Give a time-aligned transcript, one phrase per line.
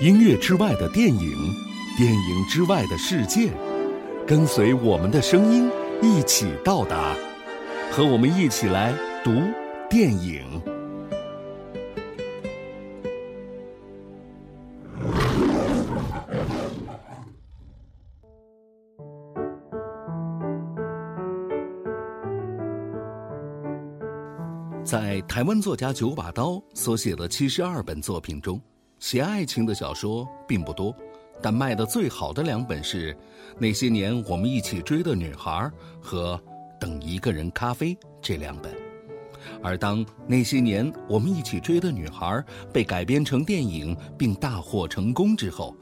[0.00, 1.32] 音乐之外的电影，
[1.96, 3.50] 电影之外的世界，
[4.26, 5.70] 跟随我们的声音
[6.02, 7.14] 一起到达，
[7.92, 8.92] 和我们一起来
[9.22, 9.30] 读
[9.88, 10.71] 电影。
[25.28, 28.60] 台湾作家九把刀所写的七十二本作品中。
[28.98, 30.94] 写爱情的小说并不多，
[31.42, 33.12] 但卖的最好的两本是
[33.58, 35.50] 《那些年我们一起追的女孩》
[36.00, 36.36] 和
[36.78, 38.72] 《等一个人咖啡》这两本。
[39.60, 42.26] 而当《那些年我们一起追的女孩》
[42.72, 45.74] 被改编成电影并大获成功之后，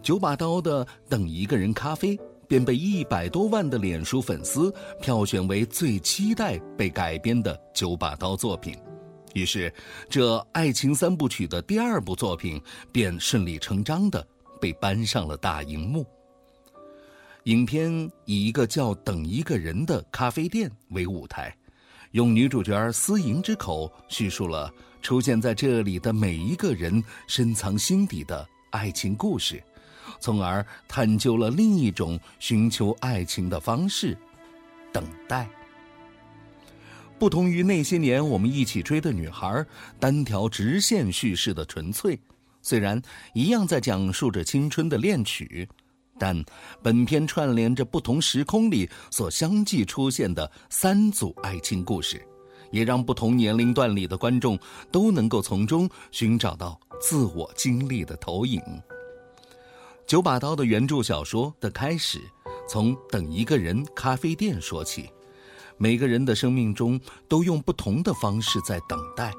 [0.00, 2.16] 九把刀的《等一个人咖啡》
[2.52, 4.70] 便被一百多万的脸书粉丝
[5.00, 8.76] 票选为最期待被改编的九把刀作品。
[9.32, 9.72] 于是，
[10.10, 12.60] 这爱情三部曲的第二部作品
[12.92, 14.22] 便顺理成章的
[14.60, 16.04] 被搬上了大荧幕。
[17.44, 17.90] 影片
[18.26, 21.56] 以一个叫“等一个人”的咖啡店为舞台，
[22.10, 29.64] 用女主角思莹之口叙述了出现在这里的每一个人深藏心底的爱情故事，
[30.22, 34.16] 从而探究了另一种寻求爱情的方式——
[34.92, 35.48] 等待。
[37.18, 39.66] 不同于那些年我们一起追的女孩，
[39.98, 42.18] 单条直线叙事的纯粹，
[42.62, 43.02] 虽然
[43.34, 45.68] 一样在讲述着青春的恋曲，
[46.18, 46.40] 但
[46.82, 52.24] 本片串联着不同时空里所相继出现的三组爱情故事，
[52.70, 54.56] 也让不同年龄段里的观众
[54.92, 58.60] 都能够从中寻找到自我经历的投影。
[60.06, 62.18] 九把刀的原著小说的开始，
[62.68, 65.08] 从等一个人咖啡店说起。
[65.78, 69.32] 每个人的生命中都用不同的方式在等待，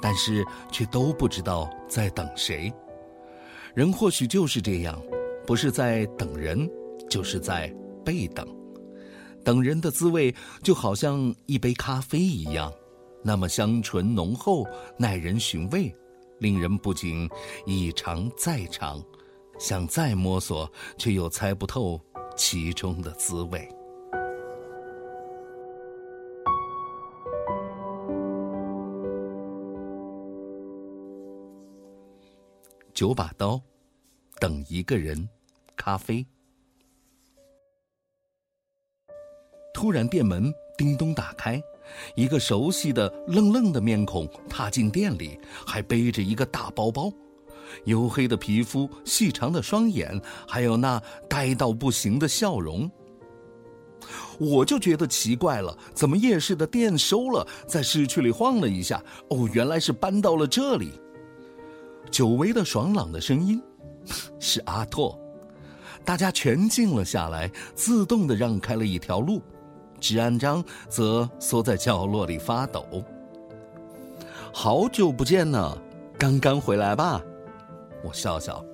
[0.00, 2.72] 但是却都不知道在等谁。
[3.74, 5.00] 人或许就是这样，
[5.46, 6.68] 不是在等人，
[7.08, 7.72] 就是在
[8.04, 8.48] 被等。
[9.44, 12.72] 等人的滋味就好像一杯咖啡一样，
[13.22, 14.66] 那么香醇浓厚，
[14.96, 15.94] 耐人寻味，
[16.38, 17.28] 令人不仅
[17.66, 19.00] 一尝再尝，
[19.64, 21.98] 想再摸索，却又猜不透
[22.36, 23.66] 其中的滋味。
[32.92, 33.58] 九把刀，
[34.38, 35.26] 等一个人，
[35.74, 36.26] 咖啡。
[39.72, 41.58] 突然，店门叮咚打开，
[42.14, 47.10] 一个熟悉的愣愣的面孔踏进店里，还背着一个大包包，
[47.84, 52.90] 黝黑的皮肤，细长的双眼，还有那呆到不行的笑容。
[54.38, 60.92] 我就觉得奇怪了，怎么夜市的店收了，在市区里晃了一下，哦，原来是搬到了这里。
[62.10, 63.60] 久违的爽朗的声音，
[64.38, 65.18] 是阿拓。
[66.04, 69.40] 大家全静了下来，自动的让开了一条路。
[70.00, 72.84] 治安章则缩在角落里发抖。
[74.52, 75.78] 好久不见呢，
[76.18, 77.22] 刚刚回来吧？
[78.04, 78.64] 我笑笑。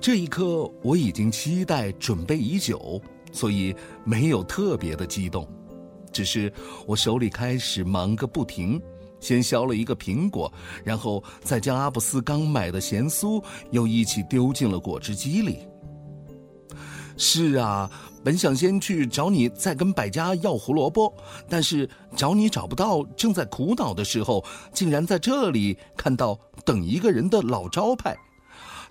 [0.00, 3.02] 这一刻我已经期待准备已久，
[3.32, 3.74] 所以
[4.04, 5.46] 没有特别的激动，
[6.10, 6.50] 只是
[6.86, 8.80] 我手里开始忙个不停。
[9.18, 10.50] 先削了一个苹果，
[10.82, 15.58] 然后再将阿布斯刚买的咸酥又一起丢进了果汁机里。
[17.22, 17.90] 是啊，
[18.24, 21.14] 本想先去找你再跟百家要胡萝卜，
[21.50, 21.86] 但是
[22.16, 24.42] 找你找不到，正在苦恼的时候，
[24.72, 28.16] 竟然在这里看到等一个人的老招牌，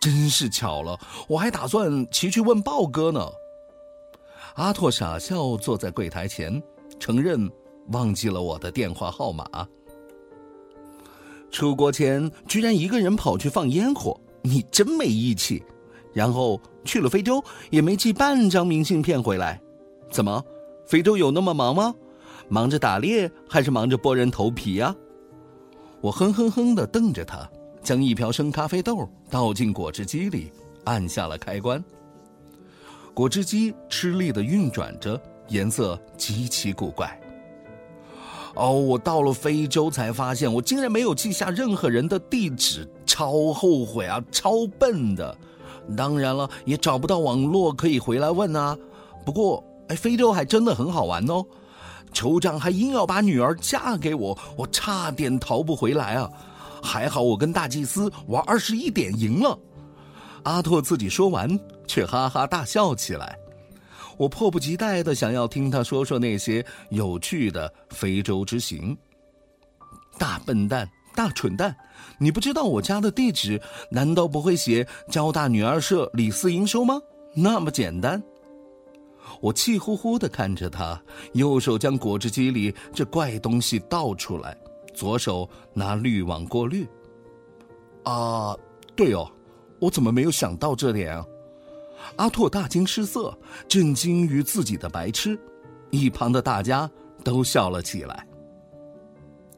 [0.00, 0.98] 真是巧了。
[1.28, 3.28] 我还打算骑去问豹哥呢。
[4.54, 6.62] 阿拓傻笑坐在柜台前，
[6.98, 7.50] 承认
[7.88, 9.44] 忘记了我的电话号码。
[11.50, 15.62] 出国前居然一个人跑去放烟火，你真没义气。
[16.14, 19.60] 然后去了非洲也没寄半张明信片回来，
[20.10, 20.44] 怎么？
[20.86, 21.94] 非洲有那么忙吗？
[22.48, 24.94] 忙着打猎还是忙着剥人头皮呀？
[26.02, 27.48] 我哼哼哼的瞪着他，
[27.82, 30.52] 将一瓢生咖啡豆倒进果汁机里，
[30.84, 31.82] 按下了开关。
[33.14, 37.18] 果汁机吃力的运转着，颜色极其古怪。
[38.54, 45.36] 哦，我到了非洲才发现，我竟然没有记下任何人的地址，超后悔啊，超笨的。
[45.96, 48.76] 当然了，也找不到网络可以回来问啊。
[49.24, 51.44] 不过，哎，非洲还真的很好玩哦。
[52.12, 56.30] 酋长还硬要把女儿嫁给我，我差点逃不回来啊。
[56.82, 59.58] 还好我跟大祭司玩二十一点赢了。
[60.44, 63.36] 阿拓自己说完，却哈哈大笑起来。
[64.16, 68.96] 我迫不及待的想要听他说说那些有趣的非洲之行。
[70.18, 71.74] 大笨蛋，大蠢蛋，
[72.18, 73.60] 你不知道我家的地址？
[73.90, 77.00] 难道不会写交大女二社李四营收吗？
[77.34, 78.22] 那么简单。
[79.40, 81.00] 我气呼呼的看着他，
[81.32, 84.56] 右手将果汁机里这怪东西倒出来，
[84.94, 86.86] 左手拿滤网过滤。
[88.04, 88.54] 啊，
[88.94, 89.30] 对哦，
[89.80, 91.24] 我怎么没有想到这点啊？
[92.16, 93.36] 阿拓大惊失色，
[93.66, 95.38] 震惊于自己的白痴，
[95.90, 96.90] 一旁的大家
[97.24, 98.26] 都笑了起来。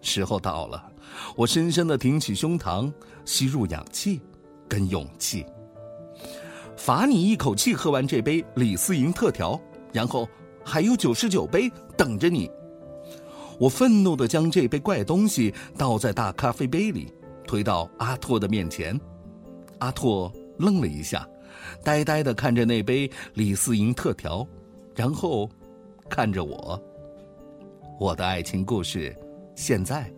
[0.00, 0.88] 时候到了，
[1.34, 2.92] 我深深的挺起胸膛，
[3.24, 4.20] 吸入氧气，
[4.68, 5.44] 跟勇气。
[6.76, 9.60] 罚你一口气喝完这杯李思莹特调，
[9.92, 10.28] 然后
[10.64, 12.50] 还有九十九杯等着你。
[13.58, 17.12] 我愤怒的将这杯怪东西倒在大咖啡杯里，
[17.46, 18.98] 推到阿拓的面前。
[19.78, 21.26] 阿拓愣了一下。
[21.82, 24.46] 呆呆的看着那杯李思莹特调，
[24.94, 25.48] 然后
[26.08, 26.80] 看着我。
[27.98, 29.16] 我的爱情故事，
[29.56, 30.12] 现在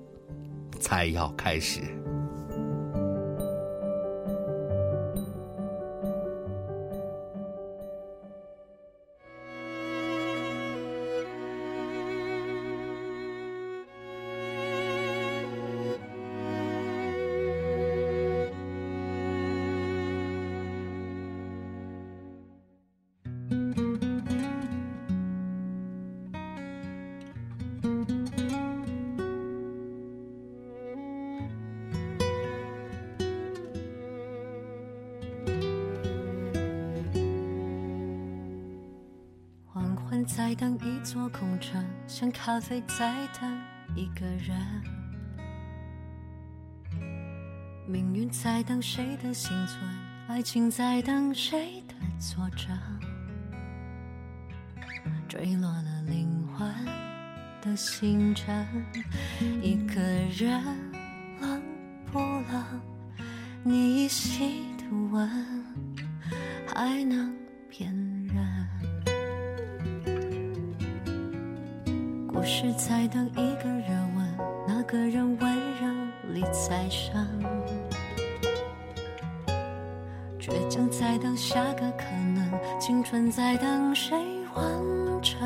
[0.78, 1.97] 才要开始。
[40.28, 43.60] 在等一座空城，像咖啡在等
[43.96, 44.56] 一个人。
[47.86, 49.80] 命运在等谁的幸存，
[50.28, 52.68] 爱情在等谁的挫折。
[55.26, 56.72] 坠落了灵魂
[57.62, 58.66] 的星辰，
[59.62, 60.62] 一个人
[61.40, 61.62] 冷
[62.12, 62.80] 不冷？
[63.64, 65.28] 你依稀的吻，
[66.66, 67.34] 还能
[72.38, 72.44] 不？
[72.44, 77.26] 是在等一个热吻，那个人温柔里再生。
[80.40, 82.04] 倔强在等下个可
[82.34, 82.48] 能，
[82.80, 84.16] 青春在等谁
[84.54, 84.64] 完
[85.20, 85.38] 成。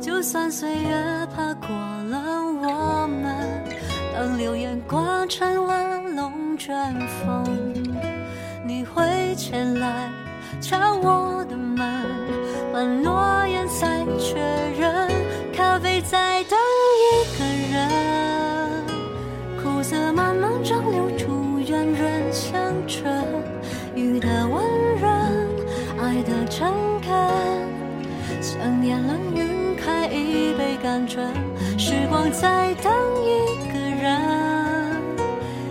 [0.00, 2.18] 就算岁月爬过了
[2.62, 3.64] 我们，
[4.14, 7.44] 当流言刮成了龙卷风，
[8.64, 10.10] 你会前来
[10.60, 12.06] 敲我的门，
[12.72, 13.19] 把诺。
[16.10, 16.58] 在等
[16.98, 18.84] 一个人，
[19.62, 23.24] 苦涩慢慢蒸馏出圆润香醇，
[23.94, 24.64] 雨的温
[25.00, 25.08] 润，
[26.00, 27.12] 爱的诚恳，
[28.42, 31.32] 想念冷晕开一杯甘醇，
[31.78, 32.92] 时光在等
[33.22, 35.00] 一个人，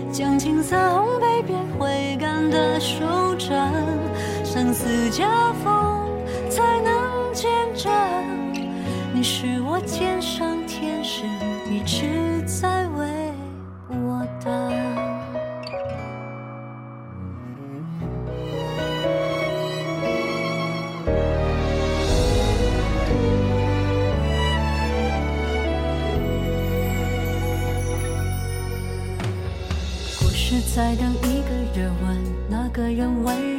[0.09, 3.59] 将青涩烘焙变回甘的收成，
[4.45, 5.25] 生死交
[5.61, 5.88] 锋
[9.19, 11.25] 你是我肩上天使，
[11.69, 13.05] 一直在为
[13.89, 14.73] 我等。
[30.17, 32.17] 故事在等一个人问，
[32.49, 33.58] 那个人温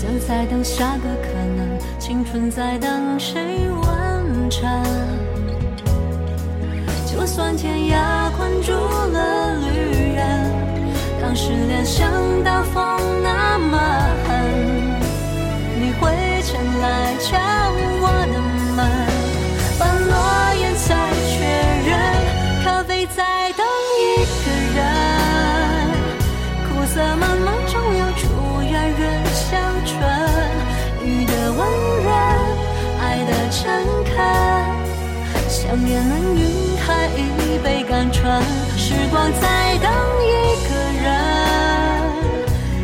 [0.00, 4.66] 就在等下个可能，青春在等谁完成。
[7.04, 10.50] 就算天涯困住了旅人，
[11.20, 12.10] 当失恋像
[12.42, 12.82] 大风
[13.22, 13.78] 那么
[14.26, 14.30] 狠，
[15.78, 17.36] 你会前来敲
[37.70, 38.42] 被感穿，
[38.76, 39.88] 时光在等
[40.26, 40.28] 一
[40.68, 41.06] 个人，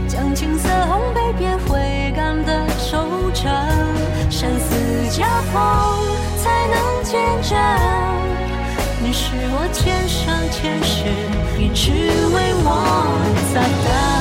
[0.06, 3.52] 将青涩烘焙变回甘的收成，
[4.30, 4.76] 生死
[5.10, 5.60] 交锋
[6.38, 7.58] 才能见证，
[9.02, 11.02] 你是我前生前世，
[11.60, 11.90] 一直
[12.32, 12.70] 为我
[13.52, 14.15] 在等。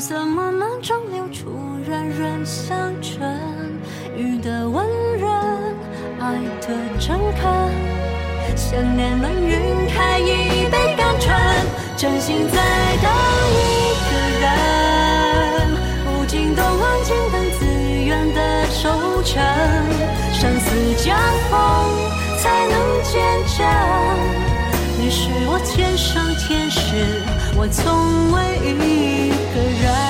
[0.00, 1.50] 色慢慢蒸馏出
[1.86, 3.18] 软软香醇，
[4.16, 4.86] 雨的温
[5.18, 5.32] 润，
[6.20, 6.68] 爱的
[7.00, 7.50] 诚恳，
[8.54, 11.34] 想念能晕开一杯甘醇，
[11.96, 12.60] 真心在
[13.02, 13.10] 等
[13.52, 13.64] 一
[14.06, 14.12] 个
[14.42, 14.46] 人，
[16.06, 17.64] 无尽的温情等自
[18.04, 19.42] 愿的收成，
[20.32, 21.14] 生死交
[21.50, 21.56] 锋
[22.38, 23.22] 才能见
[23.56, 23.66] 证，
[24.98, 27.25] 你是我今生天使。
[27.70, 30.05] 从未一个人。